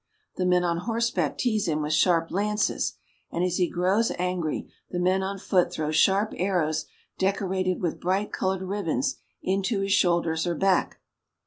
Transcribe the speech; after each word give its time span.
The 0.35 0.47
men 0.47 0.63
on 0.63 0.77
horseback 0.77 1.37
tease 1.37 1.67
him 1.67 1.83
with 1.83 1.93
sharp 1.93 2.31
lances, 2.31 2.93
and 3.31 3.43
as 3.43 3.57
he 3.57 3.69
grows 3.69 4.09
angry 4.17 4.67
the 4.89 4.97
men 4.97 5.21
on 5.21 5.37
foot 5.37 5.71
throw 5.71 5.91
sharp 5.91 6.33
arrows 6.37 6.85
decorated 7.19 7.81
with 7.83 7.99
bright 8.01 8.31
colored 8.31 8.63
ribbons 8.63 9.17
into 9.43 9.81
his 9.81 9.93
shoulders 9.93 10.47
or 10.47 10.55
back. 10.55 10.99